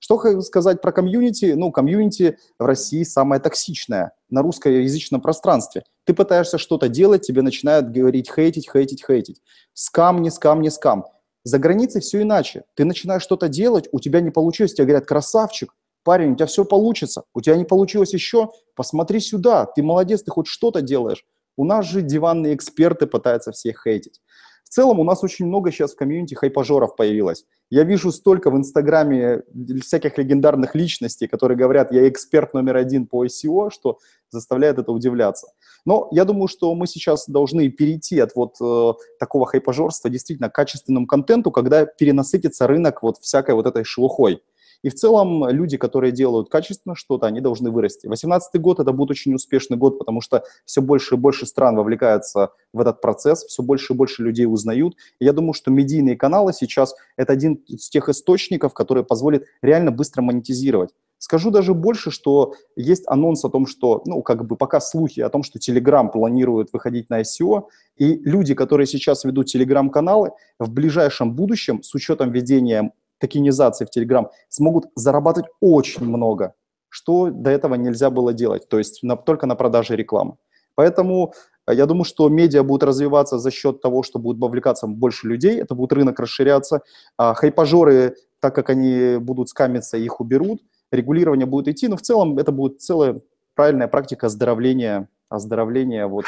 Что 0.00 0.16
хочу 0.16 0.40
сказать 0.40 0.80
про 0.80 0.92
комьюнити? 0.92 1.52
Ну, 1.56 1.70
комьюнити 1.70 2.38
в 2.58 2.64
России 2.64 3.04
самое 3.04 3.40
токсичное 3.40 4.12
на 4.30 4.42
русскоязычном 4.42 5.20
пространстве. 5.20 5.84
Ты 6.04 6.14
пытаешься 6.14 6.56
что-то 6.56 6.88
делать, 6.88 7.22
тебе 7.22 7.42
начинают 7.42 7.90
говорить 7.90 8.32
хейтить, 8.34 8.68
хейтить, 8.70 9.04
хейтить. 9.06 9.42
Скам, 9.74 10.22
не 10.22 10.30
скам, 10.30 10.62
не 10.62 10.70
скам. 10.70 11.04
За 11.44 11.58
границей 11.58 12.00
все 12.00 12.22
иначе. 12.22 12.64
Ты 12.74 12.86
начинаешь 12.86 13.22
что-то 13.22 13.48
делать, 13.48 13.88
у 13.92 14.00
тебя 14.00 14.20
не 14.20 14.30
получилось, 14.30 14.72
тебе 14.72 14.86
говорят, 14.86 15.06
красавчик, 15.06 15.74
парень, 16.02 16.32
у 16.32 16.34
тебя 16.34 16.46
все 16.46 16.64
получится, 16.64 17.24
у 17.34 17.42
тебя 17.42 17.56
не 17.56 17.64
получилось 17.64 18.14
еще, 18.14 18.50
посмотри 18.74 19.20
сюда, 19.20 19.66
ты 19.66 19.82
молодец, 19.82 20.22
ты 20.22 20.30
хоть 20.30 20.46
что-то 20.46 20.80
делаешь. 20.80 21.24
У 21.56 21.64
нас 21.64 21.86
же 21.86 22.00
диванные 22.00 22.54
эксперты 22.54 23.06
пытаются 23.06 23.52
всех 23.52 23.82
хейтить. 23.84 24.20
В 24.70 24.72
целом 24.72 25.00
у 25.00 25.04
нас 25.04 25.24
очень 25.24 25.46
много 25.46 25.72
сейчас 25.72 25.94
в 25.94 25.96
комьюнити 25.96 26.34
хайпажоров 26.34 26.94
появилось. 26.94 27.44
Я 27.70 27.82
вижу 27.82 28.12
столько 28.12 28.52
в 28.52 28.56
Инстаграме 28.56 29.42
всяких 29.82 30.16
легендарных 30.16 30.76
личностей, 30.76 31.26
которые 31.26 31.58
говорят, 31.58 31.90
я 31.90 32.08
эксперт 32.08 32.54
номер 32.54 32.76
один 32.76 33.08
по 33.08 33.26
SEO, 33.26 33.70
что 33.72 33.98
заставляет 34.30 34.78
это 34.78 34.92
удивляться. 34.92 35.48
Но 35.84 36.06
я 36.12 36.24
думаю, 36.24 36.46
что 36.46 36.72
мы 36.76 36.86
сейчас 36.86 37.28
должны 37.28 37.68
перейти 37.68 38.20
от 38.20 38.36
вот 38.36 38.58
э, 38.62 38.92
такого 39.18 39.44
хайпажорства 39.44 40.08
действительно 40.08 40.50
к 40.50 40.54
качественному 40.54 41.08
контенту, 41.08 41.50
когда 41.50 41.84
перенасытится 41.84 42.68
рынок 42.68 43.02
вот 43.02 43.18
всякой 43.18 43.56
вот 43.56 43.66
этой 43.66 43.82
шелухой. 43.82 44.40
И 44.82 44.88
в 44.88 44.94
целом 44.94 45.48
люди, 45.48 45.76
которые 45.76 46.12
делают 46.12 46.48
качественно 46.48 46.94
что-то, 46.94 47.26
они 47.26 47.40
должны 47.40 47.70
вырасти. 47.70 48.06
2018 48.06 48.60
год– 48.60 48.80
это 48.80 48.92
будет 48.92 49.10
очень 49.10 49.34
успешный 49.34 49.76
год, 49.76 49.98
потому 49.98 50.20
что 50.20 50.44
все 50.64 50.80
больше 50.80 51.14
и 51.14 51.18
больше 51.18 51.46
стран 51.46 51.76
вовлекаются 51.76 52.50
в 52.72 52.80
этот 52.80 53.00
процесс, 53.00 53.44
все 53.44 53.62
больше 53.62 53.92
и 53.92 53.96
больше 53.96 54.22
людей 54.22 54.46
узнают. 54.46 54.94
И 55.18 55.24
я 55.24 55.32
думаю, 55.32 55.52
что 55.52 55.70
медийные 55.70 56.16
каналы 56.16 56.52
сейчас– 56.52 56.94
это 57.16 57.32
один 57.32 57.54
из 57.66 57.88
тех 57.88 58.08
источников, 58.08 58.74
который 58.74 59.04
позволит 59.04 59.46
реально 59.62 59.90
быстро 59.90 60.22
монетизировать. 60.22 60.90
Скажу 61.22 61.50
даже 61.50 61.74
больше, 61.74 62.10
что 62.10 62.54
есть 62.76 63.04
анонс 63.06 63.44
о 63.44 63.50
том, 63.50 63.66
что, 63.66 64.02
ну, 64.06 64.22
как 64.22 64.46
бы 64.46 64.56
пока 64.56 64.80
слухи 64.80 65.20
о 65.20 65.28
том, 65.28 65.42
что 65.42 65.58
Telegram 65.58 66.10
планирует 66.10 66.72
выходить 66.72 67.10
на 67.10 67.20
SEO, 67.20 67.64
и 67.98 68.14
люди, 68.24 68.54
которые 68.54 68.86
сейчас 68.86 69.24
ведут 69.24 69.54
Telegram-каналы, 69.54 70.30
в 70.58 70.72
ближайшем 70.72 71.34
будущем, 71.34 71.82
с 71.82 71.94
учетом 71.94 72.30
ведения 72.30 72.92
токенизации 73.20 73.84
в 73.84 73.96
Telegram, 73.96 74.26
смогут 74.48 74.86
зарабатывать 74.96 75.50
очень 75.60 76.04
много, 76.04 76.54
что 76.88 77.30
до 77.30 77.50
этого 77.50 77.74
нельзя 77.76 78.10
было 78.10 78.32
делать, 78.32 78.68
то 78.68 78.78
есть 78.78 79.02
на, 79.02 79.16
только 79.16 79.46
на 79.46 79.54
продаже 79.54 79.96
рекламы. 79.96 80.36
Поэтому 80.74 81.34
э, 81.66 81.74
я 81.74 81.86
думаю, 81.86 82.04
что 82.04 82.28
медиа 82.28 82.62
будут 82.62 82.84
развиваться 82.84 83.38
за 83.38 83.50
счет 83.50 83.80
того, 83.80 84.02
что 84.02 84.18
будут 84.18 84.40
вовлекаться 84.40 84.86
больше 84.86 85.28
людей, 85.28 85.60
это 85.60 85.74
будет 85.74 85.92
рынок 85.92 86.18
расширяться. 86.18 86.82
А 87.16 87.34
хайпажоры, 87.34 88.16
так 88.40 88.54
как 88.54 88.70
они 88.70 89.18
будут 89.18 89.48
скамиться, 89.48 89.96
их 89.98 90.20
уберут, 90.20 90.62
регулирование 90.90 91.46
будет 91.46 91.68
идти, 91.68 91.88
но 91.88 91.96
в 91.96 92.02
целом 92.02 92.38
это 92.38 92.52
будет 92.52 92.80
целая 92.80 93.20
правильная 93.54 93.88
практика 93.88 94.26
оздоровления, 94.26 95.08
оздоровления 95.28 96.06
вот 96.06 96.24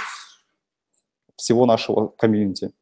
всего 1.37 1.67
нашего 1.67 2.09
комьюнити. 2.09 2.73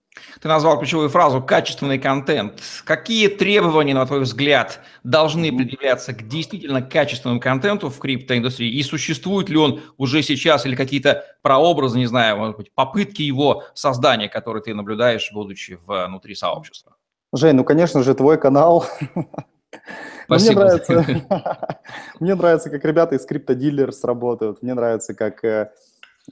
Ты 0.41 0.49
назвал 0.49 0.79
ключевую 0.79 1.09
фразу 1.09 1.41
«качественный 1.43 1.99
контент». 1.99 2.61
Какие 2.85 3.29
требования, 3.29 3.95
на 3.95 4.07
твой 4.07 4.21
взгляд, 4.21 4.81
должны 5.05 5.57
предъявляться 5.57 6.13
к 6.13 6.27
действительно 6.27 6.83
качественному 6.83 7.41
контенту 7.41 7.91
в 7.91 7.99
криптоиндустрии? 7.99 8.71
И 8.71 8.83
существует 8.83 9.49
ли 9.49 9.57
он 9.57 9.81
уже 9.99 10.23
сейчас 10.23 10.67
или 10.67 10.75
какие-то 10.75 11.25
прообразы, 11.43 11.99
не 11.99 12.07
знаю, 12.07 12.39
может 12.39 12.57
быть, 12.57 12.73
попытки 12.75 13.23
его 13.23 13.65
создания, 13.75 14.29
которые 14.29 14.63
ты 14.63 14.75
наблюдаешь, 14.75 15.31
будучи 15.33 15.79
внутри 15.87 16.35
сообщества? 16.35 16.97
Жень, 17.33 17.55
ну, 17.55 17.65
конечно 17.65 18.03
же, 18.03 18.15
твой 18.15 18.39
канал. 18.39 18.87
Мне 20.29 20.51
нравится, 20.53 21.05
мне 22.21 22.35
нравится, 22.35 22.71
как 22.71 22.85
ребята 22.85 23.17
из 23.17 23.25
криптодилерс 23.27 24.05
работают. 24.05 24.63
Мне 24.63 24.75
нравится, 24.75 25.13
как 25.13 25.45
э, 25.45 25.73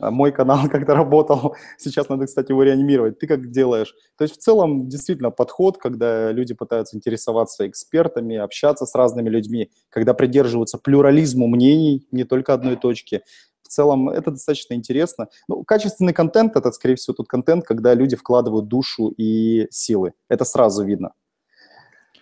мой 0.01 0.33
канал 0.33 0.69
как-то 0.71 0.95
работал, 0.95 1.57
сейчас 1.79 2.09
надо, 2.09 2.27
кстати, 2.27 2.53
его 2.53 2.63
реанимировать. 2.63 3.19
Ты 3.19 3.27
как 3.27 3.51
делаешь? 3.51 3.95
То 4.17 4.25
есть 4.25 4.37
в 4.37 4.39
целом 4.39 4.89
действительно 4.89 5.31
подход, 5.31 5.79
когда 5.79 6.33
люди 6.33 6.55
пытаются 6.55 6.97
интересоваться 6.97 7.67
экспертами, 7.69 8.37
общаться 8.37 8.87
с 8.87 8.95
разными 8.95 9.29
людьми, 9.29 9.71
когда 9.91 10.15
придерживаются 10.15 10.79
плюрализму 10.79 11.47
мнений, 11.47 12.07
не 12.13 12.25
только 12.25 12.55
одной 12.55 12.77
точки. 12.77 13.23
В 13.63 13.69
целом 13.69 14.09
это 14.09 14.31
достаточно 14.31 14.75
интересно. 14.75 15.29
Ну, 15.47 15.63
качественный 15.63 16.15
контент– 16.15 16.57
это, 16.57 16.73
скорее 16.73 16.95
всего, 16.95 17.15
тот 17.15 17.29
контент, 17.29 17.65
когда 17.65 17.93
люди 17.93 18.17
вкладывают 18.17 18.67
душу 18.67 19.13
и 19.17 19.67
силы. 19.71 20.15
Это 20.29 20.45
сразу 20.45 20.85
видно. 20.85 21.13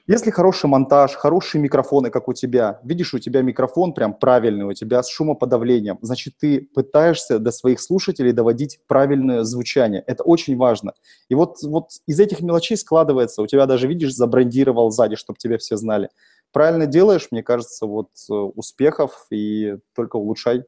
Если 0.09 0.31
хороший 0.31 0.67
монтаж, 0.67 1.15
хорошие 1.15 1.61
микрофоны, 1.61 2.11
как 2.11 2.29
у 2.29 2.33
тебя, 2.33 2.79
видишь, 2.85 3.13
у 3.13 3.19
тебя 3.19 3.43
микрофон 3.43 3.93
прям 3.93 4.15
правильный, 4.15 4.65
у 4.65 4.73
тебя 4.73 5.03
с 5.03 5.09
шумоподавлением, 5.09 5.99
значит, 6.01 6.35
ты 6.39 6.61
пытаешься 6.61 7.41
до 7.41 7.51
своих 7.51 7.81
слушателей 7.81 8.31
доводить 8.31 8.79
правильное 8.87 9.43
звучание. 9.43 10.05
Это 10.07 10.23
очень 10.23 10.57
важно. 10.57 10.93
И 11.29 11.35
вот, 11.35 11.57
вот 11.65 11.89
из 12.07 12.21
этих 12.21 12.41
мелочей 12.41 12.77
складывается, 12.77 13.43
у 13.43 13.49
тебя 13.49 13.67
даже, 13.67 13.89
видишь, 13.89 14.15
забрендировал 14.15 14.93
сзади, 14.93 15.17
чтобы 15.17 15.41
тебя 15.41 15.59
все 15.59 15.77
знали. 15.77 16.09
Правильно 16.53 16.87
делаешь, 16.87 17.27
мне 17.33 17.43
кажется, 17.43 17.87
вот 17.87 18.11
э, 18.31 18.33
успехов 18.33 19.27
и 19.31 19.75
только 19.93 20.17
улучшай. 20.17 20.65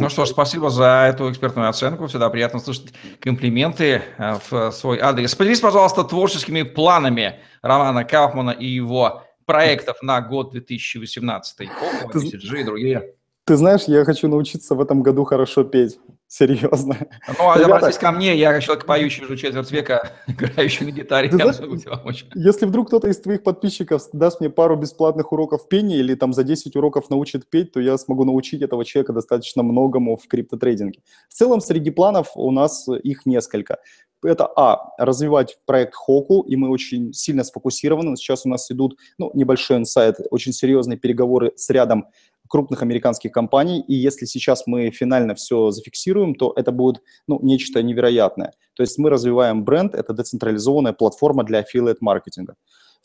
Ну 0.00 0.08
что 0.08 0.24
ж, 0.24 0.30
спасибо 0.30 0.70
за 0.70 1.06
эту 1.08 1.30
экспертную 1.30 1.68
оценку. 1.68 2.06
Всегда 2.06 2.30
приятно 2.30 2.58
слышать 2.58 2.92
комплименты 3.20 4.02
э, 4.18 4.38
в 4.50 4.72
свой 4.72 4.98
адрес. 4.98 5.34
Поделись, 5.34 5.60
пожалуйста, 5.60 6.04
творческими 6.04 6.62
планами 6.62 7.40
Романа 7.62 8.04
Кауфмана 8.04 8.50
и 8.50 8.66
его 8.66 9.22
проектов 9.46 10.02
на 10.02 10.20
год 10.20 10.50
2018. 10.52 11.60
О, 11.60 12.18
и 12.18 12.64
другие. 12.64 13.14
Ты 13.44 13.56
знаешь, 13.56 13.82
я 13.86 14.04
хочу 14.04 14.26
научиться 14.26 14.74
в 14.74 14.80
этом 14.80 15.02
году 15.02 15.24
хорошо 15.24 15.64
петь. 15.64 15.98
Серьезно. 16.36 16.96
Ну, 17.28 17.48
а 17.48 17.54
Ребята... 17.56 17.76
обратись 17.76 17.96
ко 17.96 18.10
мне, 18.10 18.36
я 18.36 18.60
человек, 18.60 18.86
поющий 18.86 19.22
уже 19.22 19.36
четверть 19.36 19.70
века, 19.70 20.10
играющий 20.26 20.84
на 20.84 20.90
гитаре. 20.90 21.28
Ты 21.28 21.36
знаешь, 21.36 21.84
помочь. 21.84 22.26
Если 22.34 22.66
вдруг 22.66 22.88
кто-то 22.88 23.06
из 23.06 23.20
твоих 23.20 23.44
подписчиков 23.44 24.02
даст 24.12 24.40
мне 24.40 24.50
пару 24.50 24.74
бесплатных 24.74 25.30
уроков 25.30 25.68
пения 25.68 25.96
или 25.96 26.16
там 26.16 26.32
за 26.32 26.42
10 26.42 26.74
уроков 26.74 27.08
научит 27.08 27.48
петь, 27.48 27.70
то 27.70 27.78
я 27.78 27.96
смогу 27.98 28.24
научить 28.24 28.62
этого 28.62 28.84
человека 28.84 29.12
достаточно 29.12 29.62
многому 29.62 30.16
в 30.16 30.26
криптотрейдинге. 30.26 31.02
В 31.28 31.34
целом, 31.34 31.60
среди 31.60 31.92
планов 31.92 32.32
у 32.34 32.50
нас 32.50 32.88
их 32.88 33.26
несколько. 33.26 33.78
Это, 34.24 34.46
а, 34.56 34.90
развивать 34.98 35.58
проект 35.66 35.94
Хоку, 35.94 36.40
и 36.40 36.56
мы 36.56 36.68
очень 36.68 37.12
сильно 37.12 37.44
сфокусированы. 37.44 38.16
Сейчас 38.16 38.44
у 38.44 38.48
нас 38.48 38.68
идут, 38.72 38.96
ну, 39.18 39.30
небольшой 39.34 39.76
инсайт, 39.76 40.16
очень 40.32 40.52
серьезные 40.52 40.98
переговоры 40.98 41.52
с 41.54 41.70
рядом 41.70 42.06
крупных 42.48 42.82
американских 42.82 43.32
компаний, 43.32 43.80
и 43.80 43.94
если 43.94 44.26
сейчас 44.26 44.66
мы 44.66 44.90
финально 44.90 45.34
все 45.34 45.70
зафиксируем, 45.70 46.34
то 46.34 46.52
это 46.56 46.72
будет 46.72 47.02
ну, 47.26 47.38
нечто 47.42 47.82
невероятное. 47.82 48.52
То 48.74 48.82
есть 48.82 48.98
мы 48.98 49.10
развиваем 49.10 49.64
бренд, 49.64 49.94
это 49.94 50.12
децентрализованная 50.12 50.92
платформа 50.92 51.44
для 51.44 51.60
affiliate-маркетинга. 51.60 52.56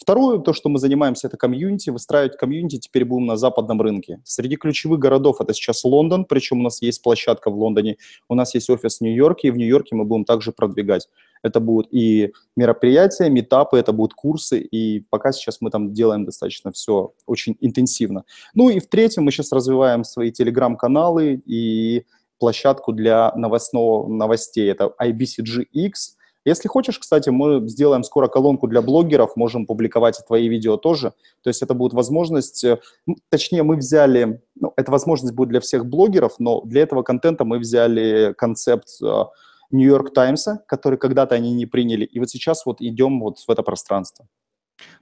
Второе, 0.01 0.39
то, 0.39 0.53
что 0.53 0.69
мы 0.69 0.79
занимаемся, 0.79 1.27
это 1.27 1.35
комьюнити. 1.35 1.89
Выстраивать 1.89 2.37
комьюнити 2.37 2.77
теперь 2.77 3.03
будем 3.03 3.25
на 3.25 3.35
западном 3.35 3.81
рынке. 3.81 4.21
Среди 4.23 4.55
ключевых 4.55 4.97
городов 4.97 5.41
это 5.41 5.53
сейчас 5.53 5.83
Лондон, 5.83 6.23
причем 6.23 6.61
у 6.61 6.63
нас 6.63 6.81
есть 6.81 7.03
площадка 7.03 7.51
в 7.51 7.57
Лондоне, 7.59 7.97
у 8.29 8.35
нас 8.35 8.55
есть 8.55 8.69
офис 8.69 8.99
в 8.99 9.01
Нью-Йорке, 9.01 9.49
и 9.49 9.51
в 9.51 9.57
Нью-Йорке 9.57 9.95
мы 9.95 10.05
будем 10.05 10.23
также 10.23 10.53
продвигать. 10.53 11.09
Это 11.43 11.59
будут 11.59 11.93
и 11.93 12.31
мероприятия, 12.55 13.29
метапы, 13.29 13.77
это 13.77 13.91
будут 13.91 14.13
курсы, 14.13 14.61
и 14.61 15.01
пока 15.09 15.33
сейчас 15.33 15.59
мы 15.59 15.69
там 15.69 15.91
делаем 15.91 16.23
достаточно 16.23 16.71
все 16.71 17.11
очень 17.25 17.57
интенсивно. 17.59 18.23
Ну 18.53 18.69
и 18.69 18.79
в-третьем, 18.79 19.25
мы 19.25 19.31
сейчас 19.31 19.51
развиваем 19.51 20.05
свои 20.05 20.31
телеграм-каналы 20.31 21.41
и 21.45 22.05
площадку 22.39 22.93
для 22.93 23.33
новостного, 23.35 24.07
новостей. 24.07 24.71
Это 24.71 24.93
IBCGX– 24.97 25.91
если 26.49 26.67
хочешь, 26.67 26.99
кстати, 26.99 27.29
мы 27.29 27.67
сделаем 27.69 28.03
скоро 28.03 28.27
колонку 28.27 28.67
для 28.67 28.81
блогеров, 28.81 29.35
можем 29.35 29.65
публиковать 29.65 30.19
твои 30.27 30.49
видео 30.49 30.77
тоже. 30.77 31.13
То 31.43 31.49
есть 31.49 31.61
это 31.61 31.73
будет 31.73 31.93
возможность, 31.93 32.63
э, 32.63 32.79
ну, 33.05 33.15
точнее, 33.29 33.63
мы 33.63 33.77
взяли, 33.77 34.41
ну, 34.59 34.73
эта 34.75 34.91
возможность 34.91 35.33
будет 35.33 35.49
для 35.49 35.59
всех 35.59 35.85
блогеров, 35.85 36.33
но 36.39 36.61
для 36.61 36.81
этого 36.81 37.03
контента 37.03 37.45
мы 37.45 37.59
взяли 37.59 38.33
концепт 38.37 38.87
Нью-Йорк 39.71 40.13
Таймса, 40.13 40.63
который 40.67 40.97
когда-то 40.97 41.35
они 41.35 41.53
не 41.53 41.65
приняли, 41.65 42.05
и 42.05 42.19
вот 42.19 42.29
сейчас 42.29 42.65
вот 42.65 42.81
идем 42.81 43.19
вот 43.19 43.39
в 43.39 43.49
это 43.49 43.63
пространство. 43.63 44.27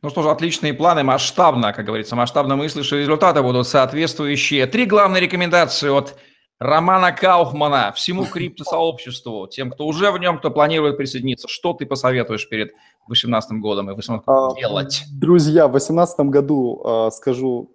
Ну 0.02 0.10
что 0.10 0.24
ж, 0.24 0.28
отличные 0.28 0.74
планы, 0.74 1.04
масштабно, 1.04 1.74
как 1.74 1.86
говорится, 1.86 2.16
масштабно 2.16 2.56
мыслишь, 2.56 2.92
и 2.94 2.98
результаты 2.98 3.42
будут 3.42 3.68
соответствующие. 3.68 4.66
Три 4.66 4.86
главные 4.86 5.22
рекомендации 5.22 5.90
от 5.90 6.18
Романа 6.60 7.12
Кауфмана 7.12 7.92
всему 7.96 8.26
криптосообществу, 8.32 9.48
тем, 9.48 9.72
кто 9.72 9.86
уже 9.86 10.12
в 10.12 10.18
нем, 10.18 10.40
кто 10.40 10.50
планирует 10.52 10.98
присоединиться. 10.98 11.48
Что 11.48 11.74
ты 11.74 11.86
посоветуешь 11.86 12.50
перед 12.50 12.70
2018 13.08 13.60
годом 13.60 13.90
и 13.90 13.94
2018 13.94 14.24
а, 14.28 14.60
делать? 14.60 15.04
Друзья, 15.12 15.68
в 15.68 15.72
2018 15.72 16.20
году 16.22 16.82
а, 16.84 17.12
скажу, 17.12 17.72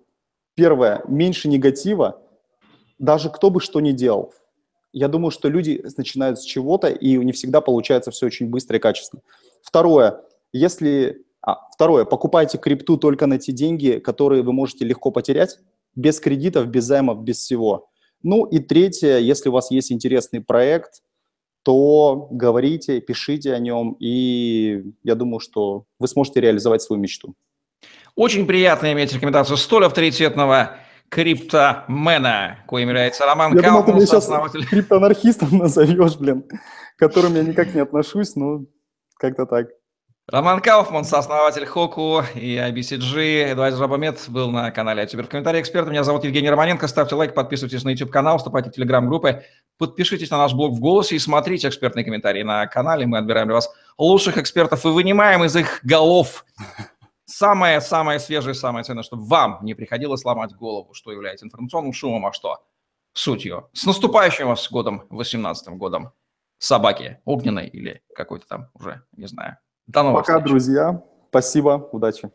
первое, 0.54 1.02
меньше 1.06 1.48
негатива, 1.48 2.20
даже 2.98 3.30
кто 3.30 3.50
бы 3.50 3.60
что 3.60 3.80
ни 3.80 3.92
делал. 3.92 4.34
Я 4.92 5.08
думаю, 5.08 5.30
что 5.30 5.48
люди 5.48 5.82
начинают 5.96 6.38
с 6.38 6.42
чего-то, 6.42 6.88
и 6.88 7.16
не 7.16 7.32
всегда 7.32 7.60
получается 7.60 8.10
все 8.10 8.26
очень 8.26 8.48
быстро 8.48 8.76
и 8.76 8.80
качественно. 8.80 9.22
Второе, 9.62 10.20
если... 10.52 11.24
А, 11.40 11.56
второе, 11.72 12.04
покупайте 12.04 12.58
крипту 12.58 12.96
только 12.96 13.26
на 13.26 13.38
те 13.38 13.52
деньги, 13.52 13.98
которые 13.98 14.42
вы 14.42 14.52
можете 14.52 14.84
легко 14.84 15.10
потерять, 15.10 15.58
без 15.94 16.20
кредитов, 16.20 16.66
без 16.66 16.84
займов, 16.84 17.22
без 17.22 17.38
всего. 17.38 17.88
Ну 18.22 18.44
и 18.44 18.58
третье, 18.58 19.18
если 19.18 19.48
у 19.48 19.52
вас 19.52 19.70
есть 19.70 19.92
интересный 19.92 20.40
проект, 20.40 21.02
то 21.62 22.28
говорите, 22.30 23.00
пишите 23.00 23.52
о 23.52 23.58
нем, 23.58 23.96
и 24.00 24.84
я 25.04 25.14
думаю, 25.14 25.40
что 25.40 25.84
вы 25.98 26.08
сможете 26.08 26.40
реализовать 26.40 26.82
свою 26.82 27.00
мечту. 27.00 27.34
Очень 28.14 28.46
приятно 28.46 28.92
иметь 28.92 29.12
рекомендацию 29.12 29.56
столь 29.56 29.86
авторитетного 29.86 30.76
криптомена, 31.08 32.64
коим 32.66 32.88
является 32.88 33.26
Роман 33.26 33.54
Я 33.54 33.62
думал, 33.62 33.84
ты 33.84 33.92
меня 33.92 34.06
сейчас 34.06 34.24
основатель... 34.24 34.66
криптоанархистом 34.66 35.48
назовешь, 35.58 36.16
блин, 36.16 36.42
к 36.42 36.98
которым 36.98 37.34
я 37.34 37.42
никак 37.42 37.74
не 37.74 37.80
отношусь, 37.80 38.34
но 38.34 38.64
как-то 39.18 39.46
так. 39.46 39.68
Роман 40.28 40.60
Кауфман, 40.60 41.04
сооснователь 41.04 41.66
Хоку 41.66 42.22
и 42.36 42.54
IBCG, 42.54 43.52
Эдуард 43.52 43.74
Жабамед 43.74 44.24
был 44.28 44.52
на 44.52 44.70
канале 44.70 45.02
Ютубер. 45.02 45.26
В 45.26 45.28
комментарии 45.28 45.60
эксперта. 45.60 45.90
Меня 45.90 46.04
зовут 46.04 46.22
Евгений 46.22 46.48
Романенко. 46.48 46.86
Ставьте 46.86 47.16
лайк, 47.16 47.34
подписывайтесь 47.34 47.82
на 47.82 47.88
YouTube-канал, 47.88 48.38
вступайте 48.38 48.70
в 48.70 48.72
телеграм-группы, 48.72 49.42
подпишитесь 49.78 50.30
на 50.30 50.38
наш 50.38 50.54
блог 50.54 50.76
в 50.76 50.80
голосе 50.80 51.16
и 51.16 51.18
смотрите 51.18 51.66
экспертные 51.66 52.04
комментарии 52.04 52.44
на 52.44 52.64
канале. 52.68 53.04
Мы 53.04 53.18
отбираем 53.18 53.48
для 53.48 53.56
вас 53.56 53.68
лучших 53.98 54.38
экспертов 54.38 54.84
и 54.86 54.88
вынимаем 54.88 55.42
из 55.42 55.56
их 55.56 55.80
голов 55.82 56.44
самое-самое 57.24 58.20
свежее, 58.20 58.54
самое 58.54 58.84
ценное, 58.84 59.02
чтобы 59.02 59.24
вам 59.24 59.58
не 59.62 59.74
приходилось 59.74 60.24
ломать 60.24 60.54
голову, 60.54 60.94
что 60.94 61.10
является 61.10 61.46
информационным 61.46 61.92
шумом, 61.92 62.26
а 62.26 62.32
что 62.32 62.62
сутью. 63.12 63.70
С 63.72 63.86
наступающим 63.86 64.46
вас 64.46 64.70
годом, 64.70 65.02
18 65.10 65.68
годом 65.70 66.12
собаки 66.58 67.18
огненной 67.24 67.66
или 67.66 68.04
какой-то 68.14 68.46
там 68.46 68.70
уже, 68.74 69.02
не 69.16 69.26
знаю. 69.26 69.58
До 69.86 70.02
новых 70.02 70.22
Пока, 70.22 70.34
встреч. 70.38 70.50
друзья. 70.50 71.02
Спасибо. 71.30 71.88
Удачи. 71.92 72.30